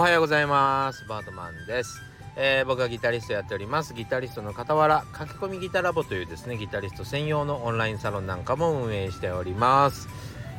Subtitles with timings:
[0.00, 1.04] おはようございます。
[1.06, 2.00] バートマンです、
[2.34, 3.92] えー僕はギタリストやっております。
[3.92, 10.08] ギタリストの傍ら駆け込みギタラボというですねギタリスト専用のオンラインサロンなんかも運営しております、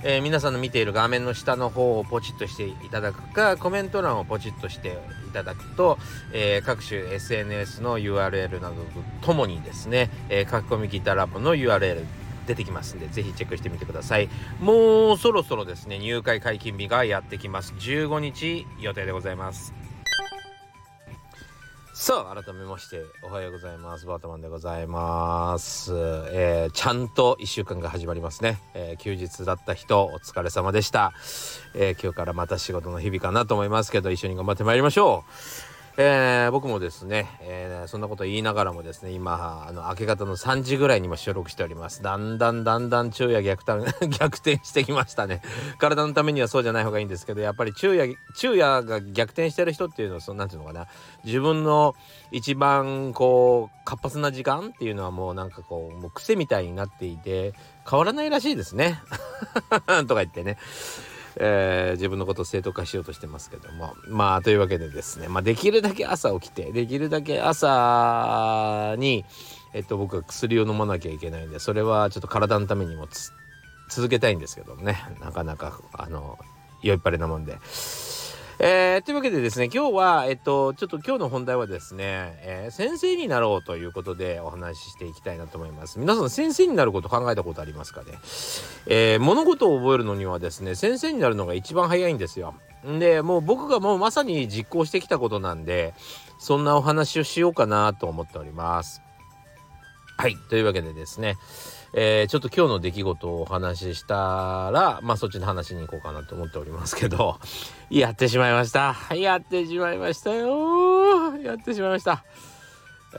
[0.04, 5.98] えー皆さんの見ている画面の下の方をポチッとしていただくかコメント欄をポチッとしていただくと、
[6.34, 12.06] えー各種 SNS の URL などとともにですね、えー書き込みギタラボの URL
[12.48, 14.30] 出てきますんでぜひチェックしてみてください。
[14.60, 17.74] もうそろそろですね入会解禁日がやってきます。
[17.74, 19.74] 15日予定でございます。
[21.94, 24.08] さあ改めましておはようございます。
[24.08, 25.92] バートマンでございます、
[26.32, 31.14] えーちゃんと1週間が始まりますね、えー休日だった人お疲れ様でした、
[31.76, 35.26] えー今日からまた仕事の日々かなと思いますけど一緒に頑張ってまいりましょ
[35.68, 35.71] う。
[35.98, 42.02] えー僕もですね、えーそんなこと言いながらもですね今あの明け方の3時ぐらいにも収録しております。
[42.02, 45.42] だんだんだんだん昼夜逆転 逆転してきましたね。
[45.80, 50.88] 体のためにはそうじゃない方がいいんですけどやっぱり昼夜昼夜が逆転してる人っていうのはそのなんていうのかな。
[51.24, 51.96] 自分の
[52.32, 57.54] 一番こう活発な時間っていうのはもうなんかこうもう癖みたいになっていて
[57.90, 59.02] 変わらないらしいですね。
[60.08, 60.58] とか言ってね。
[61.38, 63.96] えー自分のことを正当化しようとしてますけども。
[64.08, 69.26] まあというわけでですね、まあ、できるだけ朝起きてできるだけ朝に、
[69.74, 73.08] えっと、僕は薬を飲まなきゃいけないんでそれはちょっと体のためにも
[73.90, 74.98] 続けたいんですけどもね。
[75.20, 76.38] なかなかあの
[76.82, 77.58] 酔いっぱれなもんで。
[78.60, 86.00] えーというわけでですね今日はえっとちょっと今日の本題はですね、えー先生になろうということでお話ししていきたいなと思います。
[86.00, 88.08] 皆さん先生になること考えたことありますかね？
[88.88, 92.54] えー物事を覚えるのにはですね先生になるのが一番早いんですよ。
[93.00, 95.94] でもう僕がもうまさに実行してきたことなんで
[96.40, 99.02] そんなお話をしようかなと思っております。
[100.18, 101.36] はいというわけでですね
[101.94, 107.38] えーちょっと今日の出来事をお話ししたらまあそっちの話に行こうかなと思っておりますけど
[107.92, 108.96] やってしまいました。
[109.14, 111.36] やってしまいましたよ。
[111.38, 112.24] やってしまいました。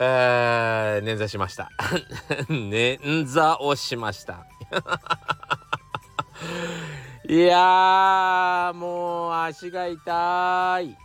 [0.00, 1.68] えー、捻挫しました。
[2.48, 4.46] 捻挫をしました。
[7.28, 10.86] いやもう足が痛い。
[10.86, 10.96] い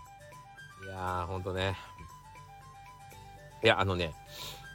[0.89, 1.75] やーほんとね。
[3.61, 4.13] いやあのね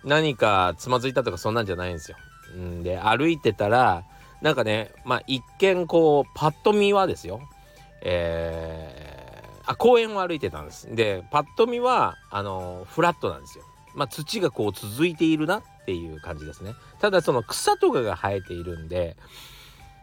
[0.04, 2.18] 何かつまずいたとかそんなんじゃないんですよ。
[2.56, 4.04] ん、で歩いてたら
[4.40, 7.40] なんかねまあ一見こうパッと見はですよ
[8.02, 10.94] えー、あ公園を歩いてたんです。
[10.94, 13.64] でパッと見はあのフラットなんですよ。
[13.94, 16.74] まあ土がこう続いているなっていう感じですね。
[17.00, 19.16] ただその草とかが生えているんで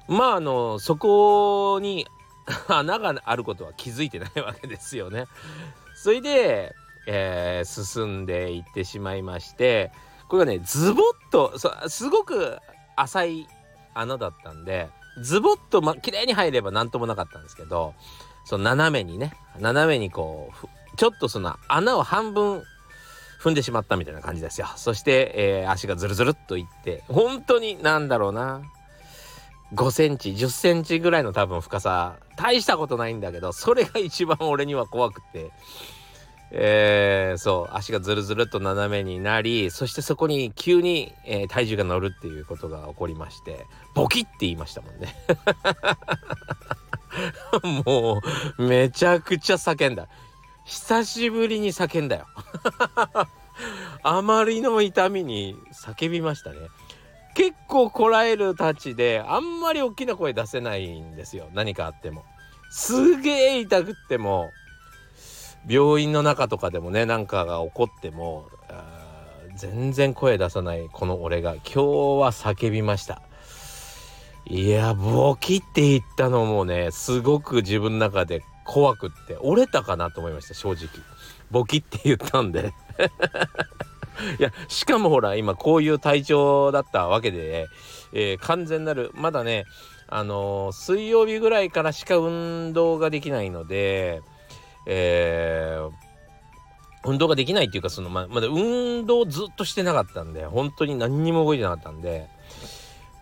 [0.08, 2.08] まああのそこに
[2.68, 5.26] 穴があることは気づいてないわけですよね。
[5.96, 6.74] それで、
[7.08, 9.92] えー進んでいってしまいまして
[10.30, 11.54] これがねズボッと
[11.88, 12.58] すごく
[12.96, 13.48] 浅い
[13.94, 14.88] 穴だったんで
[15.22, 17.94] ズボッと、ま、綺麗に入れば何ともなかったんですけど
[18.46, 22.64] その斜めにね斜めにこうちょっとその穴を半分
[23.42, 24.68] 踏んでしまったみたいな感じですよ。
[24.76, 28.62] そして、えー足がズルズルっといって本当になんだろうな
[29.76, 35.52] 5センチ10センチぐらいの多分深さ大したことないんだけどそれが一番俺には怖くて。
[36.52, 45.16] えーそう足がズルズルっと斜めになりそしてそこに急に、えー体重が乗るっていうことが起こりましてボキって言いましたもんね。
[47.86, 48.22] も
[48.58, 50.08] うめちゃくちゃ叫んだ。
[50.66, 52.28] 久しぶりに叫んだよ。
[54.04, 56.58] あまりの痛みに叫びましたね。
[57.36, 61.50] 結構こらえるたちであんまり大きな声出せないんですよ。
[61.54, 62.26] 何かあっても。
[62.72, 64.52] すげえ痛くっても
[65.68, 68.50] 病院の中とかでもねなんかが起こっても
[69.56, 73.22] 全然声出さないこの俺が今日は叫びました。
[74.46, 80.88] いやボキって言ったのもねすごく自分の中で怖くって折れたかなと思いました正直。
[81.52, 82.74] ボキって言ったんで。
[84.40, 87.68] いやしかもほら今こういう体調だったわけで、
[88.12, 89.66] えー完全なるまだね
[90.08, 94.22] あのー水曜日ぐらいからしか運動ができないので
[94.92, 96.10] えー
[97.06, 102.28] 運動ができないっていうかそのままだ運動ずっとしてなかったんで本当に何にも動いてなかったんで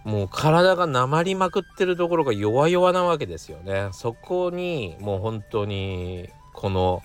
[0.04, 3.90] もう体がなまりまくってるところが弱々なわけですよね。
[3.92, 7.04] そこにもう本当にこの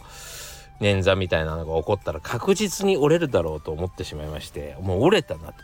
[0.81, 5.55] 捻挫みたいなのが起こったら確実に折れるだろうと思ってしまいましてもう折れたなと。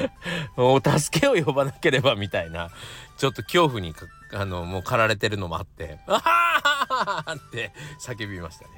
[0.56, 2.70] もう助けを呼ばなければみたいな。
[3.16, 3.94] ちょっと恐怖に
[4.32, 8.70] あのもう駆られてるのもあって「あはははって叫びましたね。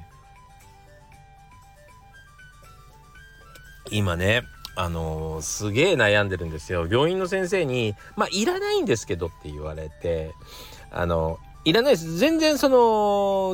[3.91, 4.43] 今ね
[4.75, 6.87] あのーすげえ悩んでるんですよ。
[6.89, 10.33] 病院の先生に「まあいらないんですけど」って言われて
[10.91, 12.17] あのいらないです。
[12.17, 12.77] 全然その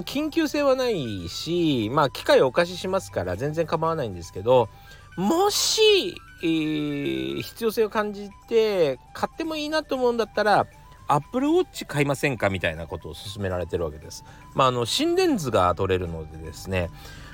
[0.03, 4.69] 緊急性はないしまあ機械をお貸ししますから全然構わないんですけど
[5.17, 10.67] もし、えー、必要性を感じて買ってもいいなと思うんだったら
[11.07, 14.25] アップルウォッチ買いませんかみたいなことを勧められてるわけです。
[14.55, 16.89] まあ、あの心電図が取れるのでですね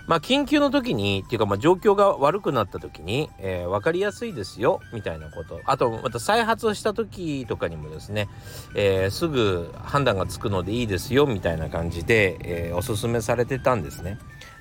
[0.08, 8.28] まあ、緊急の時にっていうかまあ状況が悪くなった時に、えー、分かりやすいですよみたいなことあとまた再発をした時とかにもですね、
[8.76, 14.18] えー、すぐ判断がつくのでいいですよみたいな感じで、えー、おすすめされてたんですね。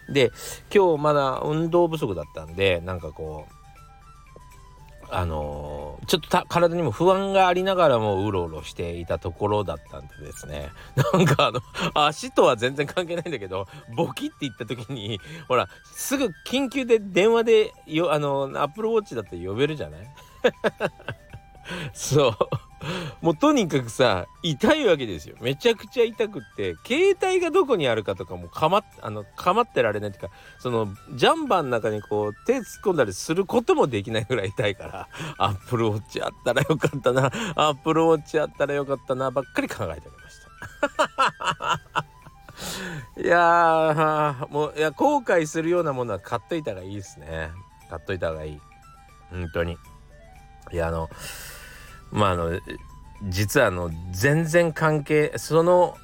[0.09, 0.31] で
[0.75, 3.60] 今日まだ運動不足だったんでなんかこう
[5.13, 10.71] あのー、ちょっと体にも不安がありながらもうろうろしていたところだったんでですね。
[11.15, 11.61] なんかあの
[11.95, 13.67] 足とは全然関係ないんだけど
[13.97, 20.01] ボキって言った時にほらすぐ緊急で電話でよあのアップルウォッチだって呼べるじゃない？
[21.93, 22.37] そう。
[23.21, 25.37] もうとにかくさ痛いわけですよ。
[25.41, 40.51] めちゃくちゃ痛くって携帯がどこにあるかとかもかまあのかまってられないっていうかそのジャンバーの中にこう手突っ込んだりすることもできないぐらい痛いからアップルウォッチあったらよかったなアップルウォッチあったらよかったなばっかり考えておりました。
[43.17, 47.51] いやもういや後悔するようなものは買っといた方がいいですね。
[47.89, 48.61] 買っといた方がいい。
[49.31, 49.77] 本当に。
[50.73, 51.09] いやあの
[52.11, 52.61] まああの
[53.25, 55.97] 実はあの全然関係その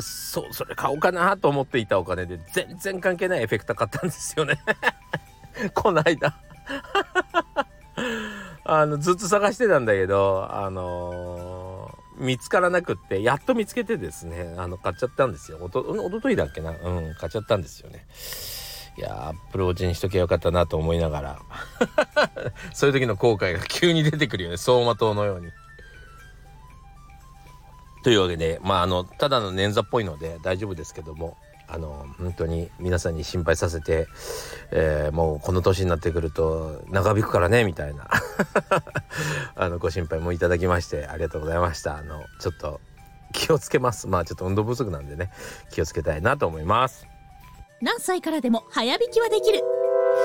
[0.00, 4.58] そうそれ買おうかなと思っていたお金で全然関係ないエフェクター買ったんですよね。
[5.74, 6.34] こないだ
[8.64, 15.58] あのずっと探してたんだけどあのー、見つからなくってやっと見つけてですねあの買っちゃったんですよ。
[15.60, 16.70] おとおとといだっけな？
[16.70, 18.06] うん買っちゃったんですよね。
[18.96, 21.38] いやアップルウォッチにしときゃよかったなと思いながら。
[22.74, 24.56] そういう時の後悔が急に出てくるよね。
[24.56, 25.48] 走馬灯のように。
[28.02, 31.36] というわけでまああのただの捻挫っぽいので大丈夫ですけども
[31.68, 34.06] あの本当に皆さんに心配させて、
[34.72, 38.10] えー、もうこの年になってくると長引くからねみたいな。
[39.54, 41.96] あのご心配もいただきましてありがとうございました。
[41.96, 42.80] あのちょっと
[43.32, 44.06] 気をつけます。
[44.06, 45.30] まあちょっと運動不足なんでね
[45.70, 47.06] 気をつけたいなと思います。
[47.80, 49.81] 何歳からでも早弾きはできる。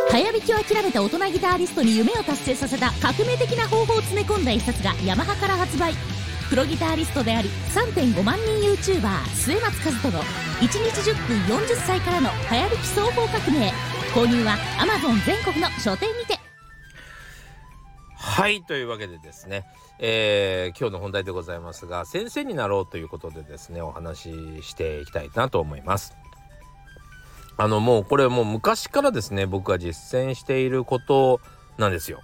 [0.10, 5.94] 早弾きを諦めた大人ギタリストに夢を達成させた革命的な方法を詰め込んだ一冊がヤマハから発売。
[6.50, 13.74] プロギタリストであり3.5万人 YouTuber 末松和人の1日10分40歳からの早弾き総合革命。
[14.16, 16.40] 購入は Amazon 全国の書店にて。
[18.16, 19.66] はいというわけでですね、
[20.00, 24.32] えー、今日の本題でございますが先生になろうということでですねお話
[24.62, 26.16] ししていきたいなと思います。
[27.58, 31.42] あのもうこれもう昔からですね僕が実践していること
[31.78, 32.22] なんですよ。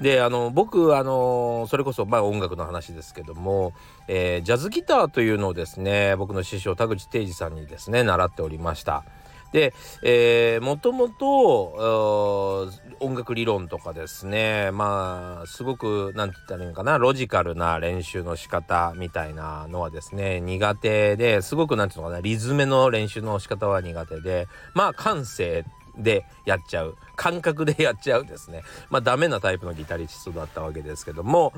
[0.00, 3.74] であの僕あのそれこそまあ音楽の話ですけども、
[4.08, 9.04] えー、ジャズギターというのをですね僕の師匠田口定治さんにですね習っておりました。
[9.52, 12.70] で、えー、もともと
[13.00, 25.64] 音楽理論とかですねまあすごく何て言ったらいいのかなロジカルな練習の仕方みたいなのはですね苦手ですごく何て言うのかなリズムの練習の仕方は苦手でまあ感性
[26.02, 26.96] でやっちゃう。
[27.16, 28.62] 感覚でやっちゃうですね。
[28.88, 31.52] まあダメなタイプのギタリストだったわけですけども。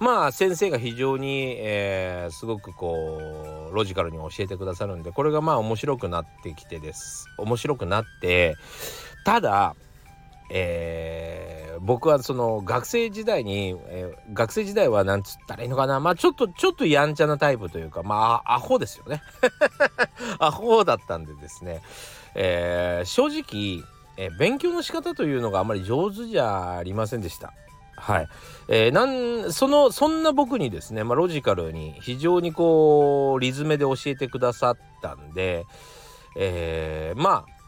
[0.00, 7.26] まあ先生が非常に、えー、すごくこうロジカルに教えてくださるんでこれがまあ面白くなってきてです。
[7.38, 8.56] 面白くなって
[9.24, 9.74] ただ
[10.50, 16.00] えー、僕はその学生時代に、えー、学生時代はなんつったらいいのかな。
[16.00, 19.22] まあちょっとちょっとやんちゃなタイプというかまあアホですよね。
[20.38, 21.82] アホだったんでですね、
[22.34, 23.84] えー、正直、
[24.16, 27.52] え勉強の仕方というのがあまり上手じゃありませんでした。
[27.98, 28.28] はい、
[28.68, 35.64] えー、なんそのそんな僕にですね、まあ、ロジカルに非常にこうリズムで教えてくださったんで、
[36.36, 37.58] えー、まあ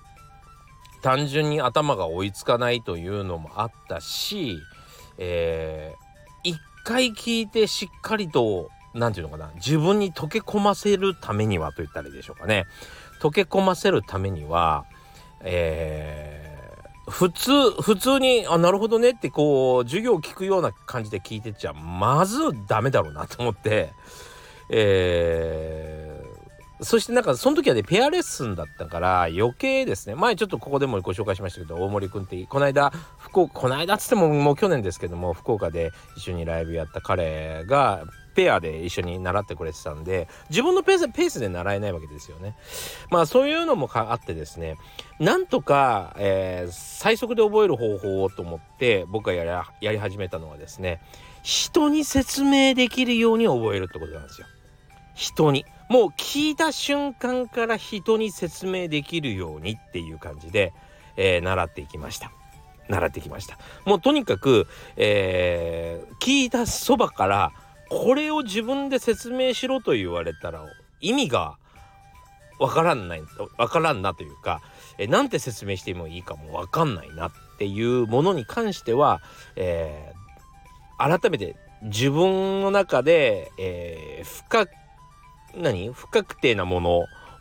[1.02, 4.58] 単純に頭が追いつかないというのもあったし、
[5.18, 12.66] えー、一回聞いてしっかりと何て言うのかな自分に溶け込ませるためにはと言ったらいいでしょうかね
[13.20, 14.84] 溶け込ませるためには、
[15.40, 23.92] えー、普通普通にあなるほどねってこう授業を聞くような感じで聞いてちゃまずダメだろうなと思って、
[24.70, 30.14] えー、そしてなんかその時はねペアレッスンだったから余計ですね。
[30.14, 42.56] 前ちょっとここでもご紹介しましたけど大森くんってこの間福岡この間っつってももう去年ですけども福岡で一緒にライブやった彼がペアで一緒に習ってくれてたんで自分のペースペースで習えないわけですよね。
[43.10, 44.76] まあそういうのもあってですね
[45.18, 51.00] なんとか、えー、最速で覚える方法をと思って僕がやり始めたのはですね
[51.42, 54.46] 人に説明できるように覚えるってことなんですよ。
[55.14, 60.72] 人にもう聞いた瞬間から人に説明できるようにっていう感じで、
[61.16, 62.30] えー、習っていきました
[62.88, 67.52] 習ってきましたもうとにかく、えー、聞いたそばから
[67.90, 70.64] これを自分で説明しろと言われたら
[71.00, 71.56] 意味が
[72.58, 73.22] わからんない
[73.58, 74.60] わからんなというか、
[74.98, 79.20] え、なんて説明してもいいかもわかんないなっていうものに関しては、
[79.56, 84.66] えー、改めて自分の中で、えー、深
[85.56, 85.90] 何？
[85.92, 86.90] 不確定なもの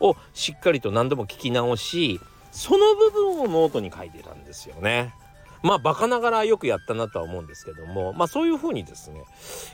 [0.00, 5.14] をしっかりと何度も聞き直しその部分をノートに書いてたんですよね。
[5.62, 9.24] まあバカながらよくやったなとは思うんですけどもまあそういうふうにですね、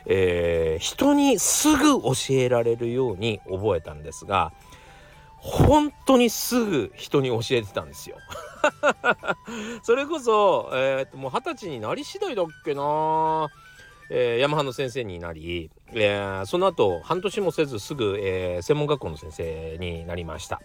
[0.06, 4.52] えー、人にすぐ教えられるように覚えたんですが
[5.38, 8.16] 本当にすぐ人に教えてたんですよ。
[9.84, 13.48] それこそ、えー、っともう二十歳になり次第だっけな
[14.08, 20.60] えー、ヤマハの先生になり、えー、その後半年もせずすぐ、えー、専門学校の先生になりました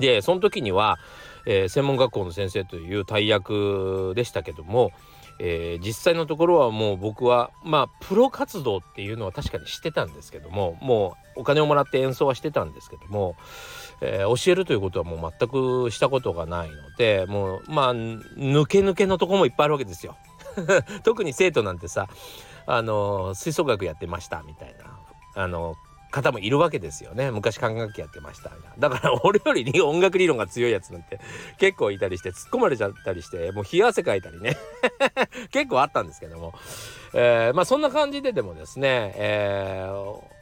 [0.00, 0.98] でその時には、
[1.46, 4.92] えー、専門学校の先生という大役でしたけども、
[5.42, 13.36] えー、実際のところはもう僕はまあプロ活動っていうのは確かにしてたんですけどももうお金をもらって演奏はしてたんですけども、
[14.02, 20.16] えー、教えるということはもう全くしたことがないのでもうまあ抜け抜けのとこもいっぱいあるわけですよ。
[21.04, 22.08] 特に生徒なんてさ
[22.66, 24.74] あの吹奏楽やってましたみたい
[25.34, 25.76] なあの
[26.10, 31.20] 方もいるわけですよね昔管楽器やってましただから俺より音楽理論が強いやつなんて
[31.58, 34.56] 結構いたりして突っ込まれちゃったりしてもう冷や汗かいたりね
[35.50, 36.54] 結構あったんですけども、
[37.14, 40.40] えー、まあそんな感じででもですね、えー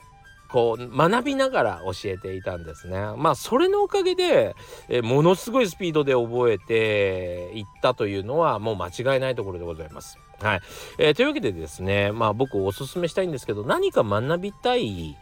[0.49, 2.99] こう学びながら教えていたんですね。
[3.17, 4.57] まあそれのおかげで、
[4.89, 10.19] えものすごいスピードで覚えていったというのはもう間違いないところでございます。
[10.41, 10.61] はい。
[10.99, 15.17] えー、というわけでですねまあ僕おすすめしたいんですけど何か学びたい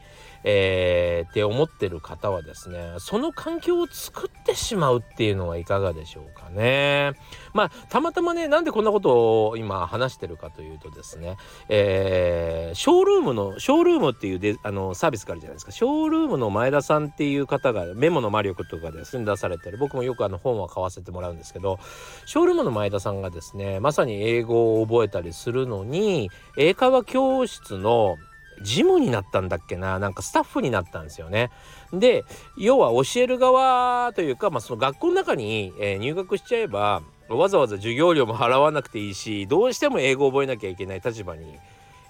[0.49, 7.15] えー、って思ってる方はですねその環境を作ってしまうっていうのはいかがでしょうかね。
[7.53, 11.37] まあたまたまねなんでこんなことを今話してるかというとですね、
[11.69, 21.81] えー、ショールームのショールームっていうであのサービスがあるじゃないですかショールームの前田さんっていう方がメモの魔力とかで住ん出されてる僕もよくあの本は買わせてもらうんですけど
[22.25, 28.17] ショールームの前田さんがですねまさに英語を覚えたりするのに英会話教室の
[28.63, 29.99] 事務になったんだっけな？
[29.99, 31.51] なんかスタッフになったんですよね。
[31.93, 32.25] で
[32.57, 41.59] 要は教える側というか、まあ、その学校の中に、えー、入学しちゃえばわざわざ授業料も払わなくていいしどうしても英語を覚えなきゃいけない立場に、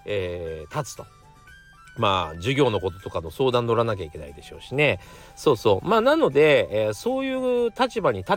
[0.04, 1.04] えー、立つと。
[1.98, 5.00] まあ授業のこととかの相談乗らなきゃいけないでしょうしね
[5.34, 8.34] そうそうまあなので、えー、そういう立場に立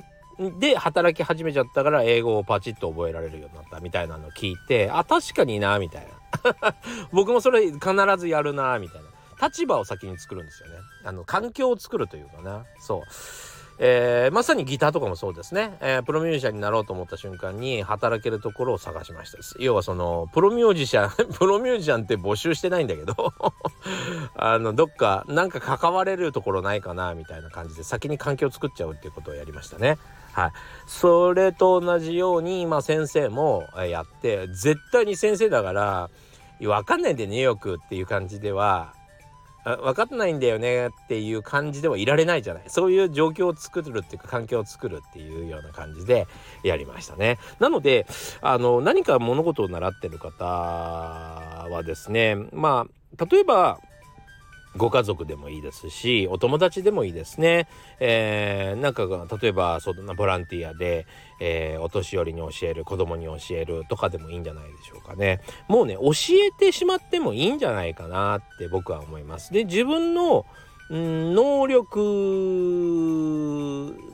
[0.60, 6.76] で働き始めちゃったから英語をパチッと覚えられるようになったみたいなのを聞いてあ確かになみたいな。
[7.12, 7.82] 僕もそれ必
[8.18, 9.10] ずやるなみたいな。
[9.42, 10.76] 立場を先に作るんですよね。
[11.06, 12.66] あの環境を作るというかな。
[12.80, 13.02] そう。
[13.82, 23.34] えー、まさにギターとかもそうですね、えー、プロミュージシャンになろうと思った瞬間に働けるところを探しました要はそのプロミュージシャン プロミュージシャンって募集してないんだけど
[24.36, 29.98] あのどっかなんか関われるところないかなみたいな感じで先に環境を作っちゃうっていうことをやりましたね。
[30.32, 30.52] はい、
[30.88, 36.10] それと同じように、まあ、先生もやって絶対に先生だから
[36.62, 38.94] 分かんないんだよねよくっていう感じでは
[39.66, 42.64] 分かんないんだよねっていう感じではいられないじゃない。
[42.68, 46.28] そういう状況を作るっていうか環境を作るっていうような感じで
[46.64, 47.38] やりましたね。
[47.60, 48.08] なので
[48.42, 52.88] あの何か物事を習ってる方はですねま
[53.20, 53.80] あ例えば
[54.80, 57.68] ご家族でもいいですしお友達でもいいですね、
[58.00, 59.06] えー、なんか
[59.40, 61.06] 例えばそんなボランティアで、
[61.40, 65.42] えー、お年寄りに教える子供に教えるとかでもいいんじゃないでしょうかね。
[65.68, 69.54] もうね教えてしまってもいいんじゃないかなって僕は思います。
[69.54, 70.46] で自分の
[70.92, 72.00] ん能力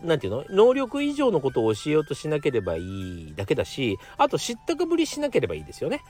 [0.04, 0.44] なんていうの？
[0.50, 6.02] 能力以上のことを教えようとしなければいいだけだしあと知ったかぶりしなければいいですよね。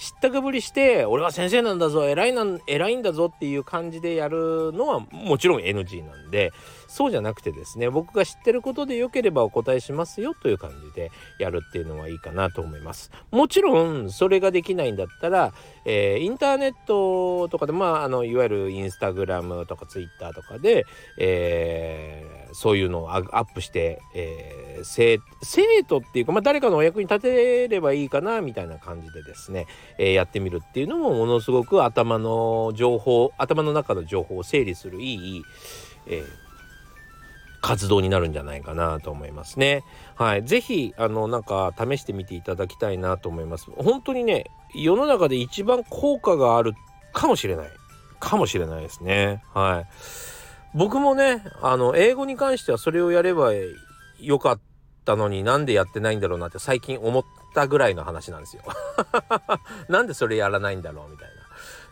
[0.00, 6.52] 知ったかぶりして俺は先生なんだぞ偉いなん偉いんだぞっていう感じでやるのはもちろん NG なんで
[6.90, 13.12] そうじゃなくてですね僕が知ってることでよければお答えしますよという感じでやるっていうのはいいかなと思います。
[13.30, 15.52] もちろんそれができないんだったら、
[15.84, 20.84] えー、インターネットとかでまああのいわゆるインスタグラムとかツイッターとかで、
[21.16, 29.66] えー、そういうのをアップして、えー、生徒っていうか、まあ、誰かのお役に立てればいいかなみたいな感じでですね、
[29.98, 35.42] えー、やってみるっていうのもものすごく頭の情報頭の中の情報を整理するいい、
[36.06, 36.24] えー、
[37.60, 39.84] 活動になるんじゃないかなと思いますね。
[40.14, 40.44] はい。
[40.44, 43.70] ぜひ、あの、なんか試してみていただきたいなと思います。
[43.70, 46.72] 本当にね、世の中で一番効果がある
[47.12, 47.70] かもしれない。
[48.18, 49.42] かもしれないですね。
[49.52, 49.86] はい。
[50.74, 53.52] 僕もね、あの、英語に関してはそれをやれば
[54.18, 54.60] よかっ
[55.04, 57.24] たのになんでやってないんだろうなって最近思っ
[57.54, 58.62] たぐらいの話なんですよ。
[59.88, 61.34] なんでそれやらないんだろうみたいな。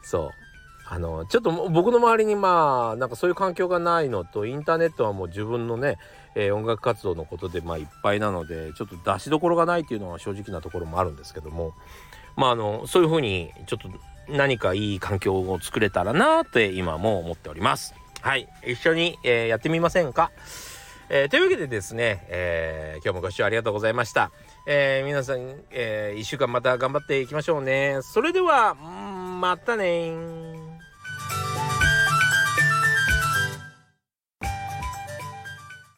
[0.02, 0.47] そう。
[0.90, 5.98] あの、ちょっと僕の周りにまあ、なんかそういう環境がないのと、インターネットはもう自分のね、
[6.34, 11.74] えー、音楽活動のことでまあいっぱいなので、ちょっと出しどころがないっていうのは正直なところもあるんですけども、
[12.36, 13.90] まああの、そういうふうにちょっと
[14.32, 17.94] 何かいい環境を作れたらなって今も思っております。
[18.22, 18.48] はい。
[18.66, 20.30] 一緒に、えー、やってみませんか？
[21.10, 24.30] えー、というわけでですね、えー、今日もご視聴ありがとうございました。
[24.66, 28.00] えー、皆さん、えー、一週間また頑張っていきましょうね。
[28.02, 30.12] それでは、またね